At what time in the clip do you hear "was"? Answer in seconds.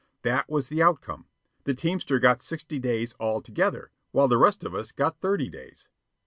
0.49-0.69